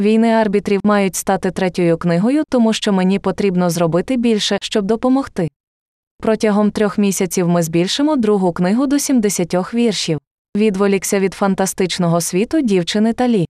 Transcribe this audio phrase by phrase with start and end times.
[0.00, 5.48] Війни арбітрів мають стати третьою книгою, тому що мені потрібно зробити більше, щоб допомогти.
[6.18, 10.18] Протягом трьох місяців ми збільшимо другу книгу до 70 віршів.
[10.56, 13.46] Відволікся від фантастичного світу дівчини Талі.